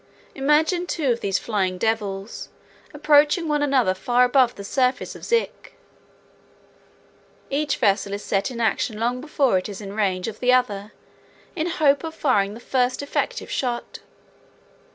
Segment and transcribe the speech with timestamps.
[0.33, 2.49] Imagine two of these Flying Devils
[2.91, 5.75] approaching one another far above the surface of Zik.
[7.51, 10.91] Each vessel is set in action long before it is in range of the other
[11.55, 13.99] in the hope of firing the first effective shot.